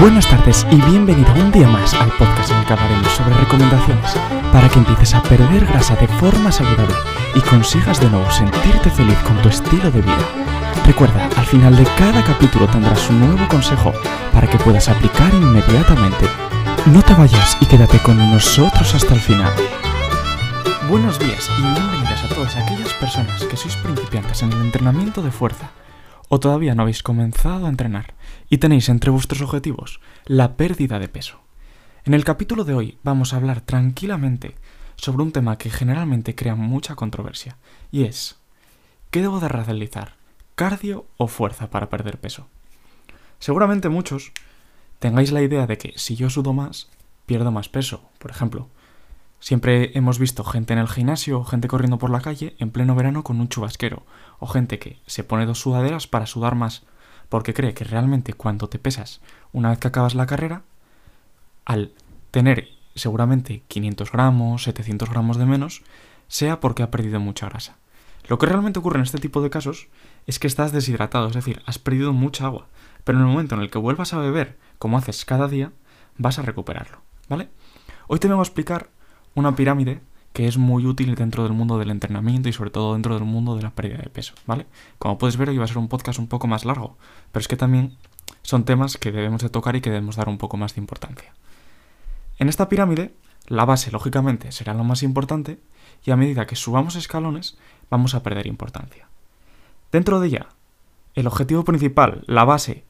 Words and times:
Buenas 0.00 0.26
tardes 0.26 0.66
y 0.70 0.76
bienvenido 0.76 1.30
un 1.34 1.52
día 1.52 1.68
más 1.68 1.92
al 1.92 2.10
podcast 2.12 2.50
en 2.50 2.56
el 2.56 2.64
que 2.64 2.72
hablaremos 2.72 3.12
sobre 3.12 3.34
recomendaciones 3.34 4.14
para 4.50 4.66
que 4.70 4.78
empieces 4.78 5.12
a 5.14 5.22
perder 5.22 5.66
grasa 5.66 5.94
de 5.94 6.08
forma 6.08 6.50
saludable 6.50 6.94
y 7.34 7.40
consigas 7.40 8.00
de 8.00 8.08
nuevo 8.08 8.30
sentirte 8.30 8.88
feliz 8.88 9.18
con 9.18 9.36
tu 9.42 9.50
estilo 9.50 9.90
de 9.90 10.00
vida. 10.00 10.18
Recuerda, 10.86 11.28
al 11.36 11.44
final 11.44 11.76
de 11.76 11.84
cada 11.98 12.24
capítulo 12.24 12.66
tendrás 12.68 13.10
un 13.10 13.20
nuevo 13.20 13.46
consejo 13.48 13.92
para 14.32 14.48
que 14.48 14.56
puedas 14.56 14.88
aplicar 14.88 15.34
inmediatamente. 15.34 16.24
No 16.86 17.02
te 17.02 17.12
vayas 17.12 17.58
y 17.60 17.66
quédate 17.66 17.98
con 17.98 18.16
nosotros 18.16 18.94
hasta 18.94 19.12
el 19.12 19.20
final. 19.20 19.52
Buenos 20.88 21.18
días 21.18 21.50
y 21.58 21.62
bienvenidas 21.62 22.24
a 22.24 22.34
todas 22.34 22.56
aquellas 22.56 22.94
personas 22.94 23.44
que 23.44 23.56
sois 23.58 23.76
principiantes 23.76 24.42
en 24.44 24.52
el 24.54 24.62
entrenamiento 24.62 25.20
de 25.20 25.30
fuerza 25.30 25.70
o 26.30 26.38
todavía 26.38 26.76
no 26.76 26.82
habéis 26.82 27.02
comenzado 27.02 27.66
a 27.66 27.68
entrenar 27.68 28.14
y 28.48 28.58
tenéis 28.58 28.88
entre 28.88 29.10
vuestros 29.10 29.42
objetivos 29.42 30.00
la 30.24 30.56
pérdida 30.56 31.00
de 31.00 31.08
peso. 31.08 31.40
En 32.04 32.14
el 32.14 32.24
capítulo 32.24 32.64
de 32.64 32.72
hoy 32.72 32.98
vamos 33.02 33.34
a 33.34 33.36
hablar 33.36 33.60
tranquilamente 33.60 34.54
sobre 34.94 35.24
un 35.24 35.32
tema 35.32 35.58
que 35.58 35.70
generalmente 35.70 36.36
crea 36.36 36.54
mucha 36.54 36.94
controversia, 36.94 37.56
y 37.90 38.04
es 38.04 38.38
¿qué 39.10 39.22
debo 39.22 39.40
de 39.40 39.48
realizar? 39.48 40.14
¿Cardio 40.54 41.06
o 41.16 41.26
fuerza 41.26 41.68
para 41.68 41.90
perder 41.90 42.20
peso? 42.20 42.46
Seguramente 43.40 43.88
muchos 43.88 44.30
tengáis 45.00 45.32
la 45.32 45.42
idea 45.42 45.66
de 45.66 45.78
que 45.78 45.94
si 45.96 46.14
yo 46.14 46.30
sudo 46.30 46.52
más, 46.52 46.90
pierdo 47.26 47.50
más 47.50 47.68
peso. 47.68 48.08
Por 48.18 48.30
ejemplo, 48.30 48.68
Siempre 49.40 49.90
hemos 49.96 50.18
visto 50.18 50.44
gente 50.44 50.74
en 50.74 50.78
el 50.78 50.88
gimnasio 50.88 51.40
o 51.40 51.44
gente 51.44 51.66
corriendo 51.66 51.98
por 51.98 52.10
la 52.10 52.20
calle 52.20 52.54
en 52.58 52.70
pleno 52.70 52.94
verano 52.94 53.24
con 53.24 53.40
un 53.40 53.48
chubasquero, 53.48 54.04
o 54.38 54.46
gente 54.46 54.78
que 54.78 55.00
se 55.06 55.24
pone 55.24 55.46
dos 55.46 55.60
sudaderas 55.60 56.06
para 56.06 56.26
sudar 56.26 56.54
más, 56.54 56.84
porque 57.30 57.54
cree 57.54 57.72
que 57.72 57.84
realmente 57.84 58.34
cuando 58.34 58.68
te 58.68 58.78
pesas 58.78 59.22
una 59.52 59.70
vez 59.70 59.78
que 59.78 59.88
acabas 59.88 60.14
la 60.14 60.26
carrera, 60.26 60.62
al 61.64 61.92
tener 62.30 62.68
seguramente 62.94 63.62
500 63.66 64.12
gramos, 64.12 64.64
700 64.64 65.08
gramos 65.08 65.38
de 65.38 65.46
menos, 65.46 65.82
sea 66.28 66.60
porque 66.60 66.82
ha 66.82 66.90
perdido 66.90 67.18
mucha 67.18 67.48
grasa. 67.48 67.78
Lo 68.28 68.38
que 68.38 68.46
realmente 68.46 68.78
ocurre 68.78 68.98
en 68.98 69.04
este 69.04 69.18
tipo 69.18 69.40
de 69.40 69.48
casos 69.48 69.88
es 70.26 70.38
que 70.38 70.46
estás 70.46 70.70
deshidratado, 70.70 71.28
es 71.28 71.34
decir, 71.34 71.62
has 71.64 71.78
perdido 71.78 72.12
mucha 72.12 72.44
agua, 72.44 72.68
pero 73.04 73.18
en 73.18 73.24
el 73.24 73.30
momento 73.30 73.54
en 73.54 73.62
el 73.62 73.70
que 73.70 73.78
vuelvas 73.78 74.12
a 74.12 74.18
beber, 74.18 74.58
como 74.78 74.98
haces 74.98 75.24
cada 75.24 75.48
día, 75.48 75.72
vas 76.18 76.38
a 76.38 76.42
recuperarlo, 76.42 77.00
¿vale? 77.28 77.48
Hoy 78.06 78.18
te 78.18 78.28
vengo 78.28 78.42
a 78.42 78.44
explicar 78.44 78.90
una 79.34 79.54
pirámide 79.54 80.00
que 80.32 80.46
es 80.46 80.58
muy 80.58 80.86
útil 80.86 81.14
dentro 81.14 81.42
del 81.42 81.52
mundo 81.52 81.78
del 81.78 81.90
entrenamiento 81.90 82.48
y 82.48 82.52
sobre 82.52 82.70
todo 82.70 82.92
dentro 82.92 83.14
del 83.14 83.24
mundo 83.24 83.56
de 83.56 83.62
la 83.62 83.70
pérdida 83.70 83.98
de 83.98 84.10
peso, 84.10 84.34
¿vale? 84.46 84.66
Como 84.98 85.18
puedes 85.18 85.36
ver, 85.36 85.48
hoy 85.48 85.58
va 85.58 85.64
a 85.64 85.68
ser 85.68 85.78
un 85.78 85.88
podcast 85.88 86.18
un 86.18 86.28
poco 86.28 86.46
más 86.46 86.64
largo, 86.64 86.96
pero 87.32 87.40
es 87.40 87.48
que 87.48 87.56
también 87.56 87.96
son 88.42 88.64
temas 88.64 88.96
que 88.96 89.12
debemos 89.12 89.42
de 89.42 89.48
tocar 89.48 89.74
y 89.76 89.80
que 89.80 89.90
debemos 89.90 90.16
dar 90.16 90.28
un 90.28 90.38
poco 90.38 90.56
más 90.56 90.74
de 90.74 90.80
importancia. 90.80 91.34
En 92.38 92.48
esta 92.48 92.68
pirámide, 92.68 93.12
la 93.48 93.64
base, 93.64 93.90
lógicamente, 93.90 94.52
será 94.52 94.72
lo 94.72 94.84
más 94.84 95.02
importante 95.02 95.58
y 96.04 96.12
a 96.12 96.16
medida 96.16 96.46
que 96.46 96.56
subamos 96.56 96.94
escalones, 96.94 97.58
vamos 97.90 98.14
a 98.14 98.22
perder 98.22 98.46
importancia. 98.46 99.08
Dentro 99.90 100.20
de 100.20 100.28
ella, 100.28 100.46
el 101.14 101.26
objetivo 101.26 101.64
principal, 101.64 102.22
la 102.26 102.44
base, 102.44 102.84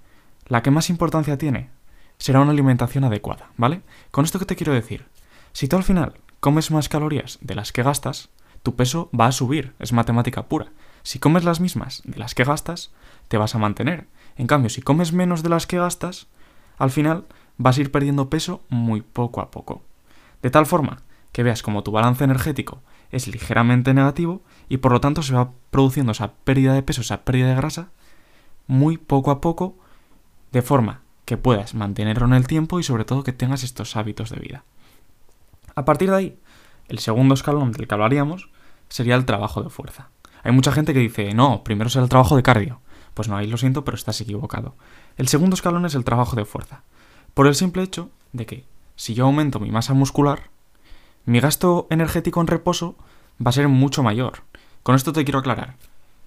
la 0.47 0.63
que 0.63 0.71
más 0.71 0.91
importancia 0.91 1.39
tiene, 1.39 1.71
será 2.19 2.41
una 2.41 2.51
alimentación 2.51 3.05
adecuada, 3.05 3.51
¿vale? 3.57 3.81
Con 4.11 4.27
esto 4.27 4.39
que 4.39 4.45
te 4.45 4.57
quiero 4.57 4.75
decir, 4.75 5.07
si 5.53 5.67
tú 5.67 5.77
al 5.77 5.85
final 5.85 6.15
comes 6.41 6.71
más 6.71 6.89
calorías 6.89 7.39
de 7.43 7.55
las 7.55 7.73
que 7.73 7.83
gastas, 7.83 8.31
tu 8.63 8.75
peso 8.77 9.11
va 9.19 9.27
a 9.27 9.33
subir, 9.33 9.75
es 9.79 9.93
matemática 9.93 10.49
pura. 10.49 10.73
Si 11.03 11.19
comes 11.19 11.45
las 11.45 11.61
mismas 11.61 12.03
de 12.05 12.19
las 12.19 12.35
que 12.35 12.45
gastas, 12.45 12.91
te 13.29 13.39
vas 13.39 13.55
a 13.55 13.59
mantener. 13.59 14.07
En 14.37 14.47
cambio, 14.47 14.71
si 14.71 14.83
comes 14.83 15.13
menos 15.13 15.43
de 15.43 15.49
las 15.49 15.67
que 15.67 15.79
gastas, 15.79 16.27
al 16.79 16.91
final 16.91 17.27
vas 17.57 17.79
a 17.79 17.81
ir 17.83 17.93
perdiendo 17.93 18.31
peso 18.31 18.63
muy 18.69 19.03
poco 19.03 19.41
a 19.41 19.51
poco. 19.51 19.83
De 20.43 20.51
tal 20.51 20.67
forma 20.67 21.03
que 21.33 21.43
veas 21.43 21.63
como 21.63 21.83
tu 21.83 21.93
balance 21.93 22.25
energético 22.25 22.83
es 23.11 23.29
ligeramente 23.29 23.95
negativo 23.95 24.43
y 24.69 24.79
por 24.79 24.93
lo 24.93 25.01
tanto 25.01 25.23
se 25.23 25.35
va 25.35 25.53
produciendo 25.71 26.13
esa 26.13 26.33
pérdida 26.33 26.75
de 26.75 26.83
peso, 26.83 27.03
esa 27.03 27.25
pérdida 27.25 27.49
de 27.49 27.57
grasa, 27.57 27.91
muy 28.67 28.99
poco 28.99 29.31
a 29.31 29.41
poco, 29.41 29.77
de 30.53 30.63
forma 30.63 31.03
que 31.25 31.37
puedas 31.37 31.75
mantenerlo 31.75 32.27
en 32.27 32.35
el 32.35 32.47
tiempo 32.47 32.81
y 32.81 32.83
sobre 32.83 33.05
todo 33.05 33.25
que 33.25 33.33
tengas 33.33 33.63
estos 33.63 33.97
hábitos 33.97 34.31
de 34.31 34.41
vida. 34.41 34.65
A 35.75 35.85
partir 35.85 36.11
de 36.11 36.17
ahí, 36.17 36.39
el 36.89 36.99
segundo 36.99 37.35
escalón 37.35 37.73
del 37.73 37.87
que 37.87 37.95
hablaríamos 37.95 38.49
sería 38.89 39.15
el 39.15 39.25
trabajo 39.25 39.63
de 39.63 39.71
fuerza. 39.71 40.11
Hay 40.43 40.53
mucha 40.53 40.73
gente 40.73 40.93
que 40.93 41.01
dice, 41.01 41.35
no, 41.35 41.63
primero 41.65 41.91
será 41.91 42.05
el 42.05 42.09
trabajo 42.09 42.37
de 42.37 42.43
cardio. 42.43 42.81
Pues 43.15 43.29
no, 43.29 43.37
ahí 43.37 43.47
lo 43.47 43.57
siento, 43.57 43.85
pero 43.85 43.97
estás 43.97 44.21
equivocado. 44.21 44.75
El 45.17 45.29
segundo 45.29 45.55
escalón 45.55 45.85
es 45.87 45.95
el 45.95 46.05
trabajo 46.05 46.37
de 46.37 46.45
fuerza. 46.45 46.83
Por 47.35 47.47
el 47.47 47.55
simple 47.55 47.83
hecho 47.83 48.11
de 48.33 48.47
que 48.47 48.65
si 48.97 49.15
yo 49.15 49.27
aumento 49.27 49.61
mi 49.61 49.71
masa 49.71 49.95
muscular, 49.95 50.51
mi 51.25 51.41
gasto 51.41 51.87
energético 51.91 52.41
en 52.41 52.47
reposo 52.47 52.97
va 53.45 53.51
a 53.51 53.53
ser 53.53 53.69
mucho 53.69 54.03
mayor. 54.03 54.43
Con 54.83 54.95
esto 54.95 55.13
te 55.13 55.25
quiero 55.25 55.39
aclarar. 55.39 55.77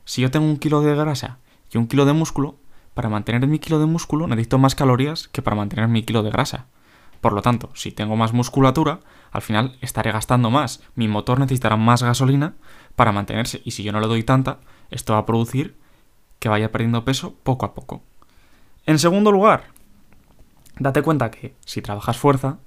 Si 0.06 0.22
yo 0.22 0.32
tengo 0.32 0.46
un 0.46 0.58
kilo 0.58 0.82
de 0.82 0.96
grasa 0.96 1.40
y 1.72 1.78
un 1.78 1.88
kilo 1.88 2.06
de 2.06 2.14
músculo, 2.14 2.56
para 2.94 3.10
mantener 3.10 3.48
mi 3.48 3.60
kilo 3.60 3.80
de 3.80 3.86
músculo 3.86 4.28
necesito 4.28 4.60
más 4.60 4.76
calorías 4.76 5.28
que 5.28 5.42
para 5.42 5.56
mantener 5.56 5.88
mi 5.88 6.04
kilo 6.04 6.22
de 6.22 6.30
grasa. 6.30 6.68
Por 7.24 7.32
lo 7.32 7.42
tanto, 7.42 7.70
si 7.74 7.94
tengo 7.94 8.18
más 8.18 8.34
musculatura, 8.34 9.00
al 9.32 9.42
final 9.42 9.78
estaré 9.80 10.12
gastando 10.12 10.52
más. 10.52 10.84
Mi 10.94 11.08
motor 11.08 11.40
necesitará 11.40 11.78
más 11.78 12.04
gasolina 12.04 12.56
para 12.98 13.14
mantenerse. 13.14 13.62
Y 13.64 13.72
si 13.72 13.82
yo 13.82 13.94
no 13.94 14.02
le 14.02 14.08
doy 14.08 14.24
tanta, 14.24 14.60
esto 14.92 15.14
va 15.14 15.20
a 15.20 15.26
producir 15.26 15.78
que 16.40 16.50
vaya 16.50 16.70
perdiendo 16.70 17.06
peso 17.06 17.34
poco 17.44 17.66
a 17.66 17.74
poco. 17.74 18.04
En 18.86 19.00
segundo 19.00 19.32
lugar, 19.32 19.68
date 20.78 21.02
cuenta 21.02 21.32
que 21.32 21.56
si 21.64 21.82
trabajas 21.82 22.18
fuerza, 22.18 22.58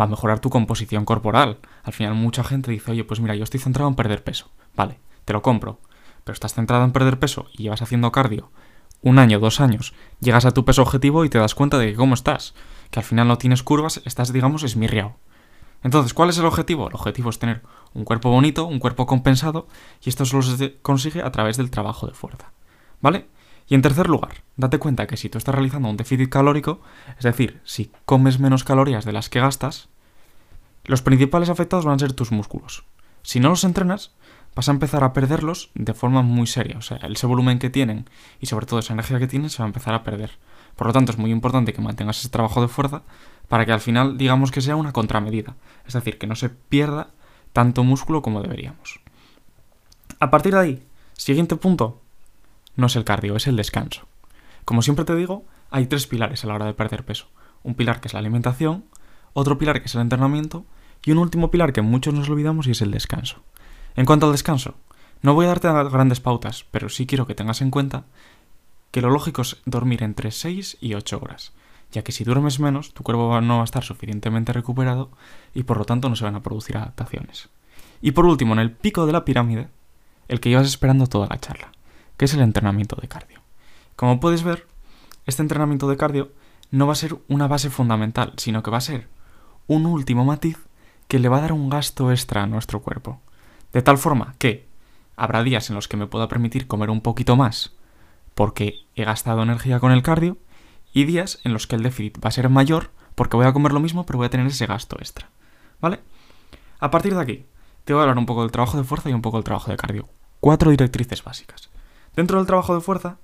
va 0.00 0.06
a 0.06 0.08
mejorar 0.08 0.38
tu 0.38 0.48
composición 0.48 1.04
corporal. 1.04 1.58
Al 1.82 1.92
final 1.92 2.14
mucha 2.14 2.42
gente 2.42 2.70
dice, 2.70 2.92
oye, 2.92 3.04
pues 3.04 3.20
mira, 3.20 3.34
yo 3.34 3.44
estoy 3.44 3.60
centrado 3.60 3.90
en 3.90 3.96
perder 3.96 4.24
peso. 4.24 4.50
Vale, 4.74 4.98
te 5.26 5.34
lo 5.34 5.42
compro. 5.42 5.78
Pero 6.24 6.32
estás 6.32 6.54
centrado 6.54 6.84
en 6.84 6.92
perder 6.92 7.18
peso 7.18 7.48
y 7.52 7.64
llevas 7.64 7.82
haciendo 7.82 8.12
cardio 8.12 8.50
un 9.06 9.20
año, 9.20 9.38
dos 9.38 9.60
años, 9.60 9.94
llegas 10.18 10.46
a 10.46 10.50
tu 10.50 10.64
peso 10.64 10.82
objetivo 10.82 11.24
y 11.24 11.28
te 11.28 11.38
das 11.38 11.54
cuenta 11.54 11.78
de 11.78 11.92
que 11.92 11.94
cómo 11.94 12.14
estás 12.14 12.54
que 12.90 12.98
al 12.98 13.04
final 13.04 13.28
no 13.28 13.38
tienes 13.38 13.62
curvas, 13.62 14.00
estás, 14.04 14.32
digamos, 14.32 14.64
esmirriado. 14.64 15.16
Entonces, 15.82 16.12
¿cuál 16.12 16.30
es 16.30 16.38
el 16.38 16.46
objetivo? 16.46 16.88
El 16.88 16.94
objetivo 16.94 17.30
es 17.30 17.38
tener 17.38 17.62
un 17.94 18.04
cuerpo 18.04 18.30
bonito, 18.30 18.66
un 18.66 18.80
cuerpo 18.80 19.06
compensado, 19.06 19.68
y 20.02 20.08
esto 20.08 20.24
solo 20.24 20.42
se 20.42 20.78
consigue 20.78 21.22
a 21.22 21.30
través 21.30 21.56
del 21.56 21.70
trabajo 21.70 22.08
de 22.08 22.14
fuerza. 22.14 22.50
¿Vale? 23.00 23.28
Y 23.68 23.74
en 23.74 23.82
tercer 23.82 24.08
lugar, 24.08 24.42
date 24.56 24.78
cuenta 24.78 25.06
que 25.06 25.16
si 25.16 25.28
tú 25.28 25.38
estás 25.38 25.54
realizando 25.54 25.88
un 25.88 25.96
déficit 25.96 26.28
calórico, 26.28 26.80
es 27.16 27.24
decir, 27.24 27.60
si 27.64 27.92
comes 28.06 28.40
menos 28.40 28.64
calorías 28.64 29.04
de 29.04 29.12
las 29.12 29.28
que 29.28 29.40
gastas, 29.40 29.88
los 30.84 31.02
principales 31.02 31.48
afectados 31.48 31.84
van 31.84 31.96
a 31.96 32.00
ser 32.00 32.12
tus 32.12 32.32
músculos. 32.32 32.84
Si 33.22 33.38
no 33.38 33.50
los 33.50 33.64
entrenas, 33.64 34.12
vas 34.56 34.68
a 34.68 34.72
empezar 34.72 35.04
a 35.04 35.12
perderlos 35.12 35.70
de 35.74 35.92
forma 35.92 36.22
muy 36.22 36.46
seria. 36.46 36.78
O 36.78 36.82
sea, 36.82 36.96
ese 36.96 37.26
volumen 37.26 37.58
que 37.58 37.68
tienen 37.68 38.08
y 38.40 38.46
sobre 38.46 38.64
todo 38.64 38.80
esa 38.80 38.94
energía 38.94 39.18
que 39.18 39.28
tienen 39.28 39.50
se 39.50 39.58
va 39.58 39.66
a 39.66 39.68
empezar 39.68 39.94
a 39.94 40.02
perder. 40.02 40.30
Por 40.74 40.86
lo 40.86 40.92
tanto, 40.94 41.12
es 41.12 41.18
muy 41.18 41.30
importante 41.30 41.74
que 41.74 41.82
mantengas 41.82 42.18
ese 42.18 42.30
trabajo 42.30 42.62
de 42.62 42.68
fuerza 42.68 43.02
para 43.48 43.66
que 43.66 43.72
al 43.72 43.80
final 43.80 44.16
digamos 44.16 44.50
que 44.50 44.62
sea 44.62 44.74
una 44.74 44.94
contramedida. 44.94 45.56
Es 45.86 45.92
decir, 45.92 46.16
que 46.18 46.26
no 46.26 46.34
se 46.34 46.48
pierda 46.48 47.08
tanto 47.52 47.84
músculo 47.84 48.22
como 48.22 48.42
deberíamos. 48.42 49.00
A 50.20 50.30
partir 50.30 50.54
de 50.54 50.60
ahí, 50.60 50.86
siguiente 51.12 51.56
punto, 51.56 52.00
no 52.76 52.86
es 52.86 52.96
el 52.96 53.04
cardio, 53.04 53.36
es 53.36 53.46
el 53.46 53.56
descanso. 53.56 54.08
Como 54.64 54.80
siempre 54.80 55.04
te 55.04 55.14
digo, 55.14 55.44
hay 55.70 55.86
tres 55.86 56.06
pilares 56.06 56.44
a 56.44 56.46
la 56.46 56.54
hora 56.54 56.64
de 56.64 56.74
perder 56.74 57.04
peso. 57.04 57.26
Un 57.62 57.74
pilar 57.74 58.00
que 58.00 58.08
es 58.08 58.14
la 58.14 58.20
alimentación, 58.20 58.86
otro 59.34 59.58
pilar 59.58 59.80
que 59.80 59.86
es 59.86 59.94
el 59.94 60.00
entrenamiento 60.00 60.64
y 61.04 61.12
un 61.12 61.18
último 61.18 61.50
pilar 61.50 61.74
que 61.74 61.82
muchos 61.82 62.14
nos 62.14 62.30
olvidamos 62.30 62.66
y 62.66 62.70
es 62.70 62.80
el 62.80 62.90
descanso. 62.90 63.42
En 63.96 64.04
cuanto 64.04 64.26
al 64.26 64.32
descanso, 64.32 64.74
no 65.22 65.34
voy 65.34 65.46
a 65.46 65.48
darte 65.48 65.68
grandes 65.68 66.20
pautas, 66.20 66.66
pero 66.70 66.90
sí 66.90 67.06
quiero 67.06 67.26
que 67.26 67.34
tengas 67.34 67.62
en 67.62 67.70
cuenta 67.70 68.04
que 68.90 69.00
lo 69.00 69.10
lógico 69.10 69.42
es 69.42 69.56
dormir 69.64 70.02
entre 70.02 70.30
6 70.30 70.76
y 70.80 70.94
8 70.94 71.18
horas, 71.20 71.52
ya 71.92 72.02
que 72.02 72.12
si 72.12 72.22
duermes 72.22 72.60
menos, 72.60 72.92
tu 72.92 73.02
cuerpo 73.02 73.40
no 73.40 73.56
va 73.56 73.62
a 73.62 73.64
estar 73.64 73.82
suficientemente 73.82 74.52
recuperado 74.52 75.10
y 75.54 75.62
por 75.62 75.78
lo 75.78 75.86
tanto 75.86 76.10
no 76.10 76.16
se 76.16 76.24
van 76.24 76.34
a 76.34 76.42
producir 76.42 76.76
adaptaciones. 76.76 77.48
Y 78.02 78.12
por 78.12 78.26
último, 78.26 78.52
en 78.52 78.58
el 78.58 78.70
pico 78.70 79.06
de 79.06 79.12
la 79.12 79.24
pirámide, 79.24 79.68
el 80.28 80.40
que 80.40 80.50
llevas 80.50 80.66
esperando 80.66 81.06
toda 81.06 81.28
la 81.28 81.40
charla, 81.40 81.72
que 82.18 82.26
es 82.26 82.34
el 82.34 82.40
entrenamiento 82.40 82.96
de 83.00 83.08
cardio. 83.08 83.40
Como 83.96 84.20
puedes 84.20 84.42
ver, 84.42 84.66
este 85.24 85.40
entrenamiento 85.40 85.88
de 85.88 85.96
cardio 85.96 86.32
no 86.70 86.86
va 86.86 86.92
a 86.92 86.96
ser 86.96 87.16
una 87.28 87.48
base 87.48 87.70
fundamental, 87.70 88.34
sino 88.36 88.62
que 88.62 88.70
va 88.70 88.78
a 88.78 88.82
ser 88.82 89.08
un 89.66 89.86
último 89.86 90.24
matiz 90.26 90.58
que 91.08 91.18
le 91.18 91.30
va 91.30 91.38
a 91.38 91.42
dar 91.42 91.52
un 91.52 91.70
gasto 91.70 92.10
extra 92.10 92.42
a 92.42 92.46
nuestro 92.46 92.82
cuerpo. 92.82 93.20
De 93.76 93.82
tal 93.82 93.98
forma 93.98 94.34
que 94.38 94.66
habrá 95.16 95.42
días 95.42 95.68
en 95.68 95.76
los 95.76 95.86
que 95.86 95.98
me 95.98 96.06
pueda 96.06 96.28
permitir 96.28 96.66
comer 96.66 96.88
un 96.88 97.02
poquito 97.02 97.36
más 97.36 97.74
porque 98.34 98.86
he 98.94 99.04
gastado 99.04 99.42
energía 99.42 99.80
con 99.80 99.92
el 99.92 100.02
cardio 100.02 100.38
y 100.94 101.04
días 101.04 101.40
en 101.44 101.52
los 101.52 101.66
que 101.66 101.76
el 101.76 101.82
déficit 101.82 102.16
va 102.24 102.28
a 102.28 102.30
ser 102.30 102.48
mayor 102.48 102.90
porque 103.14 103.36
voy 103.36 103.44
a 103.44 103.52
comer 103.52 103.72
lo 103.72 103.80
mismo 103.80 104.06
pero 104.06 104.16
voy 104.16 104.28
a 104.28 104.30
tener 104.30 104.46
ese 104.46 104.64
gasto 104.64 104.96
extra. 104.98 105.28
¿Vale? 105.78 106.00
A 106.78 106.90
partir 106.90 107.14
de 107.14 107.20
aquí, 107.20 107.44
te 107.84 107.92
voy 107.92 108.00
a 108.00 108.04
hablar 108.04 108.16
un 108.16 108.24
poco 108.24 108.40
del 108.40 108.50
trabajo 108.50 108.78
de 108.78 108.84
fuerza 108.84 109.10
y 109.10 109.12
un 109.12 109.20
poco 109.20 109.36
del 109.36 109.44
trabajo 109.44 109.70
de 109.70 109.76
cardio. 109.76 110.08
Cuatro 110.40 110.70
directrices 110.70 111.22
básicas. 111.22 111.68
Dentro 112.14 112.38
del 112.38 112.46
trabajo 112.46 112.74
de 112.74 112.80
fuerza, 112.80 113.18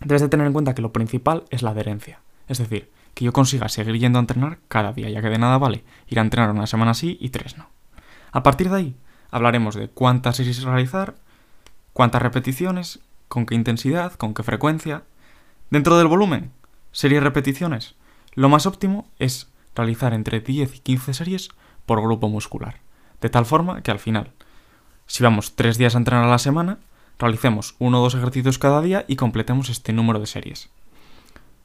debes 0.00 0.22
de 0.22 0.30
tener 0.30 0.46
en 0.46 0.54
cuenta 0.54 0.74
que 0.74 0.80
lo 0.80 0.94
principal 0.94 1.44
es 1.50 1.60
la 1.60 1.72
adherencia. 1.72 2.22
Es 2.48 2.56
decir, 2.56 2.90
que 3.12 3.26
yo 3.26 3.34
consiga 3.34 3.68
seguir 3.68 3.98
yendo 3.98 4.18
a 4.18 4.20
entrenar 4.20 4.60
cada 4.68 4.94
día, 4.94 5.10
ya 5.10 5.20
que 5.20 5.28
de 5.28 5.36
nada 5.36 5.58
vale 5.58 5.84
ir 6.08 6.18
a 6.18 6.22
entrenar 6.22 6.52
una 6.52 6.66
semana 6.66 6.94
sí 6.94 7.18
y 7.20 7.28
tres 7.28 7.58
no. 7.58 7.68
A 8.30 8.42
partir 8.42 8.70
de 8.70 8.76
ahí, 8.76 8.96
hablaremos 9.32 9.74
de 9.74 9.88
cuántas 9.88 10.36
series 10.36 10.62
realizar, 10.62 11.16
cuántas 11.92 12.22
repeticiones, 12.22 13.00
con 13.26 13.46
qué 13.46 13.56
intensidad, 13.56 14.12
con 14.12 14.34
qué 14.34 14.44
frecuencia. 14.44 15.02
Dentro 15.70 15.98
del 15.98 16.06
volumen, 16.06 16.52
series 16.92 17.22
repeticiones. 17.22 17.96
Lo 18.34 18.48
más 18.48 18.66
óptimo 18.66 19.08
es 19.18 19.48
realizar 19.74 20.12
entre 20.12 20.40
10 20.40 20.76
y 20.76 20.78
15 20.80 21.14
series 21.14 21.48
por 21.86 22.00
grupo 22.00 22.28
muscular. 22.28 22.80
De 23.20 23.30
tal 23.30 23.46
forma 23.46 23.82
que 23.82 23.90
al 23.90 23.98
final, 23.98 24.32
si 25.06 25.24
vamos 25.24 25.56
tres 25.56 25.78
días 25.78 25.94
a 25.94 25.98
entrenar 25.98 26.24
a 26.24 26.30
la 26.30 26.38
semana, 26.38 26.78
realicemos 27.18 27.74
uno 27.78 28.00
o 28.00 28.02
dos 28.02 28.14
ejercicios 28.14 28.58
cada 28.58 28.82
día 28.82 29.04
y 29.08 29.16
completemos 29.16 29.70
este 29.70 29.92
número 29.92 30.20
de 30.20 30.26
series. 30.26 30.70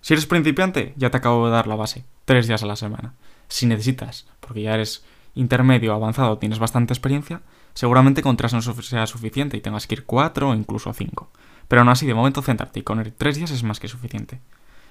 Si 0.02 0.14
eres 0.14 0.26
principiante, 0.26 0.94
ya 0.96 1.10
te 1.10 1.18
acabo 1.18 1.46
de 1.46 1.52
dar 1.52 1.68
la 1.68 1.76
base, 1.76 2.06
tres 2.24 2.48
días 2.48 2.64
a 2.64 2.68
la 2.68 2.78
semana. 2.78 3.14
Si 3.50 3.66
necesitas, 3.66 4.28
porque 4.40 4.62
ya 4.62 4.74
eres 4.74 5.04
intermedio, 5.38 5.94
avanzado, 5.94 6.38
tienes 6.38 6.60
bastante 6.60 6.94
experiencia, 6.94 7.42
seguramente 7.74 8.22
con 8.22 8.38
tres 8.38 8.54
no 8.54 8.62
sea 8.62 9.08
suficiente 9.08 9.58
y 9.58 9.62
tengas 9.62 9.88
que 9.88 9.96
ir 9.96 10.06
cuatro 10.06 10.50
o 10.50 10.56
incluso 10.56 10.92
cinco. 10.94 11.30
Pero 11.68 11.82
aún 11.82 11.90
así, 11.90 12.06
de 12.06 12.14
momento, 12.14 12.42
centrarte 12.42 12.80
y 12.80 12.84
con 12.84 13.00
el 13.00 13.14
tres 13.14 13.36
días 13.38 13.52
es 13.52 13.64
más 13.64 13.80
que 13.80 13.88
suficiente. 13.88 14.42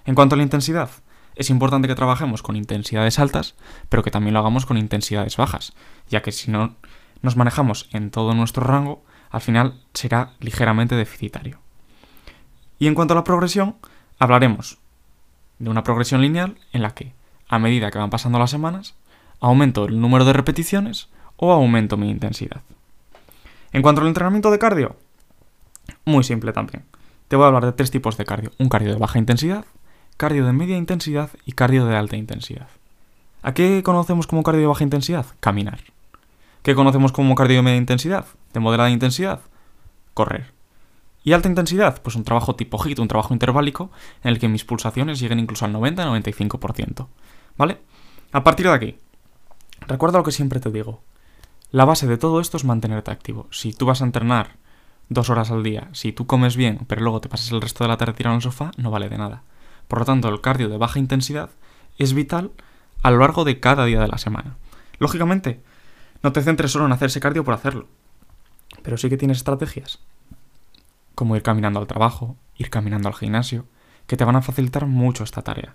En 0.04 0.14
cuanto 0.14 0.34
a 0.34 0.37
la 0.37 0.44
intensidad, 0.44 0.90
es 1.34 1.50
importante 1.50 1.88
que 1.88 1.94
trabajemos 1.94 2.43
con 2.43 2.56
intensidades 2.56 3.19
altas, 3.19 3.54
pero 3.88 4.02
que 4.02 4.10
también 4.10 4.34
lo 4.34 4.40
hagamos 4.40 4.66
con 4.66 4.78
intensidades 4.78 5.37
bajas, 5.37 5.75
ya 6.08 6.22
que 6.22 6.32
si 6.32 6.50
no 6.50 6.76
nos 7.22 7.37
manejamos 7.37 7.88
en 7.92 8.10
todo 8.10 8.34
nuestro 8.34 8.64
rango, 8.64 9.04
al 9.31 9.40
final 9.40 9.81
será 9.92 10.32
ligeramente 10.40 10.94
deficitario. 10.94 11.58
Y 12.78 12.87
en 12.87 12.94
cuanto 12.94 13.14
a 13.14 13.16
la 13.16 13.25
progresión, 13.25 13.76
hablaremos 14.19 14.78
de 15.58 15.70
una 15.70 15.82
progresión 15.82 16.20
lineal 16.20 16.58
en 16.72 16.82
la 16.82 16.94
que, 16.94 17.12
a 17.49 17.58
medida 17.58 17.90
que 17.90 17.99
van 17.99 18.10
pasando 18.10 18.38
las 18.38 18.50
semanas, 18.50 18.94
aumento 19.41 19.87
el 19.87 20.00
número 20.00 20.25
de 20.25 20.33
repeticiones 20.33 21.09
o 21.37 21.53
aumento 21.53 21.97
mi 21.97 22.11
intensidad. 22.11 22.62
En 23.73 23.83
cuanto 23.83 24.00
al 24.00 24.09
entrenamiento 24.09 24.50
de 24.50 24.59
cardio, 24.59 24.97
muy 26.05 26.25
simple 26.25 26.53
también. 26.53 26.85
Te 27.29 27.37
voy 27.37 27.44
a 27.44 27.49
hablar 27.49 27.67
de 27.67 27.73
tres 27.73 27.91
tipos 27.91 28.17
de 28.17 28.25
cardio. 28.25 28.53
Un 28.59 28.69
cardio 28.69 28.93
de 28.93 28.99
baja 28.99 29.19
intensidad, 29.19 29.65
cardio 30.17 30.47
de 30.47 30.53
media 30.53 30.77
intensidad 30.77 31.31
y 31.44 31.53
cardio 31.53 31.85
de 31.87 31.97
alta 31.97 32.17
intensidad. 32.17 32.69
¿A 33.43 33.55
qué 33.55 33.83
conocemos 33.83 34.27
como 34.27 34.43
cardio 34.43 34.62
de 34.62 34.67
baja 34.69 34.85
intensidad? 34.85 35.27
Caminar. 35.41 35.81
¿Qué 36.62 36.75
conocemos 36.75 37.12
como 37.12 37.35
cardio 37.35 37.56
de 37.56 37.62
media 37.62 37.79
intensidad? 37.79 38.27
De 38.53 38.61
moderada 38.61 38.91
intensidad. 38.91 39.41
Correr. 40.15 40.53
¿Y 41.23 41.33
alta 41.33 41.49
intensidad? 41.49 42.00
Pues 42.03 42.15
un 42.15 42.23
trabajo 42.23 42.55
tipo 42.55 42.79
HIIT, 42.83 43.00
un 43.00 43.09
trabajo 43.09 43.35
interválico, 43.35 43.91
en 44.23 44.31
el 44.31 44.38
que 44.38 44.49
mis 44.49 44.65
pulsaciones 44.65 45.19
lleguen 45.19 45.41
incluso 45.41 45.65
al 45.65 45.75
90-95%. 45.75 47.09
¿Vale? 47.56 47.79
A 48.33 48.44
partir 48.44 48.67
de 48.67 48.73
aquí, 48.73 48.99
recuerda 49.87 50.19
lo 50.19 50.25
que 50.25 50.33
siempre 50.33 50.61
te 50.61 50.71
digo. 50.71 51.03
La 51.71 51.85
base 51.85 52.06
de 52.06 52.19
todo 52.19 52.41
esto 52.41 52.56
es 52.56 52.65
mantenerte 52.65 53.11
activo. 53.11 53.49
Si 53.50 53.73
tú 53.73 53.87
vas 53.87 54.00
a 54.00 54.05
entrenar 54.05 54.56
dos 55.09 55.31
horas 55.31 55.50
al 55.50 55.62
día, 55.62 55.88
si 55.93 56.12
tú 56.12 56.27
comes 56.27 56.56
bien, 56.56 56.81
pero 56.87 57.03
luego 57.03 57.21
te 57.21 57.29
pasas 57.29 57.53
el 57.53 57.61
resto 57.61 57.85
de 57.85 57.88
la 57.88 57.97
tarde 57.97 58.15
tirado 58.15 58.35
en 58.35 58.38
el 58.38 58.43
sofá, 58.43 58.71
no 58.77 58.91
vale 58.91 59.09
de 59.09 59.19
nada. 59.19 59.43
Por 59.88 60.00
lo 60.00 60.05
tanto, 60.05 60.29
el 60.29 60.41
cardio 60.41 60.69
de 60.69 60.79
baja 60.79 60.99
intensidad 60.99 61.50
es 61.99 62.12
vital 62.12 62.50
a 63.03 63.11
lo 63.11 63.19
largo 63.19 63.44
de 63.44 63.61
cada 63.61 63.85
día 63.85 64.00
de 64.00 64.09
la 64.09 64.19
semana. 64.19 64.56
Lógicamente, 64.99 65.61
no 66.23 66.33
te 66.33 66.43
centres 66.43 66.73
solo 66.73 66.87
en 66.87 66.93
hacer 66.93 67.06
ese 67.06 67.21
cardio 67.21 67.44
por 67.44 67.55
hacerlo, 67.55 67.87
pero 68.83 68.97
sí 68.97 69.09
que 69.09 69.17
tienes 69.17 69.38
estrategias, 69.38 70.00
como 71.15 71.37
ir 71.37 71.43
caminando 71.43 71.79
al 71.79 71.87
trabajo, 71.87 72.37
ir 72.56 72.71
caminando 72.71 73.09
al 73.09 73.15
gimnasio, 73.15 73.67
que 74.06 74.17
te 74.17 74.25
van 74.25 74.37
a 74.37 74.43
facilitar 74.43 74.87
mucho 74.87 75.25
esta 75.25 75.43
tarea. 75.43 75.75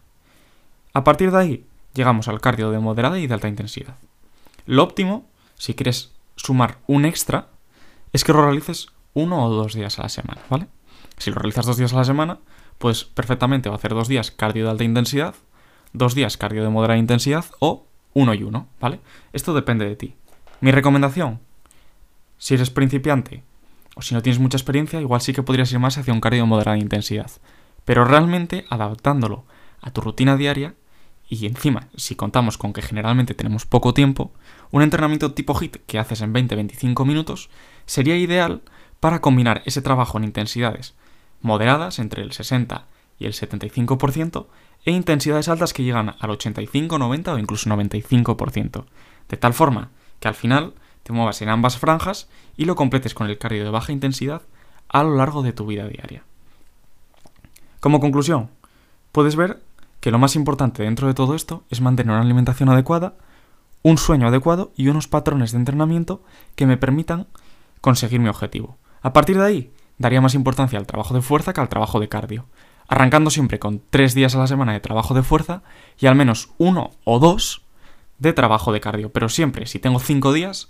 A 0.93 1.03
partir 1.03 1.31
de 1.31 1.37
ahí, 1.37 1.65
llegamos 1.93 2.27
al 2.27 2.41
cardio 2.41 2.71
de 2.71 2.79
moderada 2.79 3.19
y 3.19 3.27
de 3.27 3.33
alta 3.33 3.47
intensidad. 3.47 3.95
Lo 4.65 4.83
óptimo, 4.83 5.25
si 5.55 5.73
quieres 5.73 6.11
sumar 6.35 6.79
un 6.87 7.05
extra, 7.05 7.47
es 8.13 8.23
que 8.23 8.33
lo 8.33 8.43
realices 8.43 8.87
uno 9.13 9.45
o 9.45 9.49
dos 9.49 9.73
días 9.73 9.99
a 9.99 10.03
la 10.03 10.09
semana, 10.09 10.41
¿vale? 10.49 10.67
Si 11.17 11.29
lo 11.29 11.37
realizas 11.37 11.65
dos 11.65 11.77
días 11.77 11.93
a 11.93 11.97
la 11.97 12.05
semana, 12.05 12.39
pues 12.77 13.03
perfectamente 13.03 13.69
va 13.69 13.75
a 13.75 13.77
hacer 13.77 13.93
dos 13.93 14.07
días 14.07 14.31
cardio 14.31 14.65
de 14.65 14.71
alta 14.71 14.83
intensidad, 14.83 15.35
dos 15.93 16.15
días 16.15 16.37
cardio 16.37 16.63
de 16.63 16.69
moderada 16.69 16.97
intensidad 16.97 17.45
o 17.59 17.85
uno 18.13 18.33
y 18.33 18.43
uno, 18.43 18.67
¿vale? 18.79 18.99
Esto 19.33 19.53
depende 19.53 19.85
de 19.85 19.95
ti. 19.95 20.15
Mi 20.61 20.71
recomendación, 20.71 21.39
si 22.37 22.55
eres 22.55 22.69
principiante 22.69 23.43
o 23.95 24.01
si 24.01 24.15
no 24.15 24.21
tienes 24.21 24.39
mucha 24.39 24.57
experiencia, 24.57 25.01
igual 25.01 25.21
sí 25.21 25.33
que 25.33 25.43
podrías 25.43 25.71
ir 25.71 25.79
más 25.79 25.97
hacia 25.97 26.13
un 26.13 26.21
cardio 26.21 26.41
de 26.41 26.47
moderada 26.47 26.77
intensidad, 26.77 27.29
pero 27.85 28.05
realmente 28.05 28.65
adaptándolo 28.69 29.43
a 29.81 29.91
tu 29.91 30.01
rutina 30.01 30.37
diaria 30.37 30.75
y 31.31 31.45
encima, 31.45 31.87
si 31.95 32.15
contamos 32.15 32.57
con 32.57 32.73
que 32.73 32.81
generalmente 32.81 33.33
tenemos 33.33 33.65
poco 33.65 33.93
tiempo, 33.93 34.33
un 34.69 34.81
entrenamiento 34.81 35.33
tipo 35.33 35.57
HIT 35.57 35.77
que 35.87 35.97
haces 35.97 36.19
en 36.19 36.33
20-25 36.33 37.05
minutos 37.05 37.49
sería 37.85 38.17
ideal 38.17 38.61
para 38.99 39.21
combinar 39.21 39.61
ese 39.65 39.81
trabajo 39.81 40.17
en 40.17 40.25
intensidades 40.25 40.93
moderadas 41.41 41.99
entre 41.99 42.21
el 42.21 42.33
60 42.33 42.85
y 43.17 43.27
el 43.27 43.33
75%, 43.33 44.47
e 44.83 44.91
intensidades 44.91 45.47
altas 45.47 45.71
que 45.71 45.83
llegan 45.83 46.15
al 46.19 46.31
85, 46.31 46.97
90 46.97 47.33
o 47.33 47.37
incluso 47.37 47.69
95%, 47.69 48.85
de 49.29 49.37
tal 49.37 49.53
forma 49.53 49.89
que 50.19 50.27
al 50.27 50.35
final 50.35 50.73
te 51.03 51.13
muevas 51.13 51.41
en 51.41 51.47
ambas 51.47 51.77
franjas 51.77 52.27
y 52.57 52.65
lo 52.65 52.75
completes 52.75 53.13
con 53.13 53.29
el 53.29 53.37
cardio 53.37 53.63
de 53.63 53.69
baja 53.69 53.93
intensidad 53.93 54.41
a 54.89 55.03
lo 55.03 55.15
largo 55.15 55.43
de 55.43 55.53
tu 55.53 55.65
vida 55.65 55.87
diaria. 55.87 56.23
Como 57.79 58.01
conclusión, 58.01 58.49
puedes 59.13 59.37
ver 59.37 59.61
que 60.01 60.11
lo 60.11 60.19
más 60.19 60.35
importante 60.35 60.83
dentro 60.83 61.07
de 61.07 61.13
todo 61.13 61.35
esto 61.35 61.63
es 61.69 61.79
mantener 61.79 62.11
una 62.11 62.23
alimentación 62.23 62.67
adecuada, 62.69 63.13
un 63.83 63.97
sueño 63.97 64.27
adecuado 64.27 64.73
y 64.75 64.89
unos 64.89 65.07
patrones 65.07 65.51
de 65.53 65.59
entrenamiento 65.59 66.23
que 66.55 66.65
me 66.65 66.75
permitan 66.75 67.27
conseguir 67.79 68.19
mi 68.19 68.27
objetivo. 68.27 68.77
A 69.01 69.13
partir 69.13 69.37
de 69.37 69.45
ahí, 69.45 69.73
daría 69.97 70.19
más 70.19 70.33
importancia 70.33 70.77
al 70.77 70.87
trabajo 70.87 71.13
de 71.13 71.21
fuerza 71.21 71.53
que 71.53 71.61
al 71.61 71.69
trabajo 71.69 71.99
de 71.99 72.09
cardio, 72.09 72.47
arrancando 72.87 73.29
siempre 73.29 73.59
con 73.59 73.81
tres 73.89 74.13
días 74.13 74.35
a 74.35 74.39
la 74.39 74.47
semana 74.47 74.73
de 74.73 74.79
trabajo 74.79 75.13
de 75.13 75.23
fuerza 75.23 75.61
y 75.99 76.07
al 76.07 76.15
menos 76.15 76.49
uno 76.57 76.91
o 77.03 77.19
dos 77.19 77.61
de 78.17 78.33
trabajo 78.33 78.73
de 78.73 78.81
cardio. 78.81 79.11
Pero 79.11 79.29
siempre, 79.29 79.65
si 79.67 79.79
tengo 79.79 79.99
cinco 79.99 80.33
días, 80.33 80.69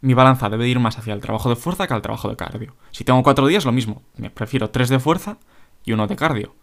mi 0.00 0.14
balanza 0.14 0.48
debe 0.50 0.68
ir 0.68 0.78
más 0.78 0.98
hacia 0.98 1.14
el 1.14 1.20
trabajo 1.20 1.48
de 1.48 1.56
fuerza 1.56 1.86
que 1.86 1.94
al 1.94 2.02
trabajo 2.02 2.28
de 2.28 2.36
cardio. 2.36 2.76
Si 2.92 3.04
tengo 3.04 3.22
cuatro 3.22 3.46
días, 3.46 3.64
lo 3.64 3.72
mismo. 3.72 4.02
Me 4.16 4.30
prefiero 4.30 4.70
tres 4.70 4.88
de 4.88 5.00
fuerza 5.00 5.38
y 5.84 5.92
uno 5.92 6.06
de 6.06 6.16
cardio. 6.16 6.54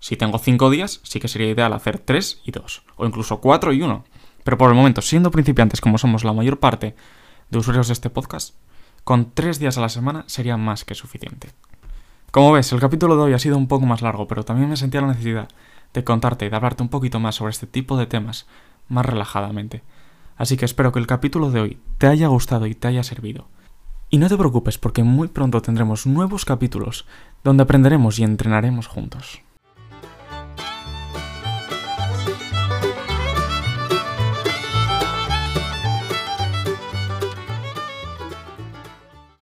Si 0.00 0.16
tengo 0.16 0.38
cinco 0.38 0.70
días, 0.70 1.00
sí 1.04 1.20
que 1.20 1.28
sería 1.28 1.50
ideal 1.50 1.72
hacer 1.74 1.98
tres 1.98 2.40
y 2.44 2.50
dos. 2.50 2.82
O 2.96 3.06
incluso 3.06 3.40
cuatro 3.40 3.72
y 3.72 3.82
uno. 3.82 4.04
Pero 4.42 4.58
por 4.58 4.70
el 4.70 4.76
momento, 4.76 5.02
siendo 5.02 5.30
principiantes 5.30 5.80
como 5.80 5.98
somos 5.98 6.24
la 6.24 6.32
mayor 6.32 6.58
parte 6.58 6.96
de 7.50 7.58
usuarios 7.58 7.88
de 7.88 7.92
este 7.92 8.10
podcast, 8.10 8.54
con 9.04 9.32
tres 9.32 9.58
días 9.58 9.76
a 9.76 9.82
la 9.82 9.88
semana 9.90 10.24
sería 10.26 10.56
más 10.56 10.84
que 10.84 10.94
suficiente. 10.94 11.50
Como 12.30 12.52
ves, 12.52 12.72
el 12.72 12.80
capítulo 12.80 13.16
de 13.16 13.22
hoy 13.22 13.32
ha 13.34 13.38
sido 13.38 13.58
un 13.58 13.68
poco 13.68 13.86
más 13.86 14.02
largo, 14.02 14.26
pero 14.26 14.44
también 14.44 14.70
me 14.70 14.76
sentía 14.76 15.02
la 15.02 15.08
necesidad 15.08 15.48
de 15.92 16.04
contarte 16.04 16.46
y 16.46 16.48
de 16.48 16.56
hablarte 16.56 16.82
un 16.82 16.88
poquito 16.88 17.20
más 17.20 17.34
sobre 17.34 17.50
este 17.50 17.66
tipo 17.66 17.96
de 17.96 18.06
temas 18.06 18.46
más 18.88 19.04
relajadamente. 19.04 19.82
Así 20.36 20.56
que 20.56 20.64
espero 20.64 20.92
que 20.92 20.98
el 20.98 21.06
capítulo 21.06 21.50
de 21.50 21.60
hoy 21.60 21.78
te 21.98 22.06
haya 22.06 22.28
gustado 22.28 22.66
y 22.66 22.74
te 22.74 22.88
haya 22.88 23.02
servido. 23.02 23.48
Y 24.08 24.18
no 24.18 24.28
te 24.28 24.38
preocupes 24.38 24.78
porque 24.78 25.02
muy 25.02 25.28
pronto 25.28 25.60
tendremos 25.60 26.06
nuevos 26.06 26.44
capítulos 26.46 27.06
donde 27.44 27.64
aprenderemos 27.64 28.18
y 28.18 28.24
entrenaremos 28.24 28.86
juntos. 28.86 29.42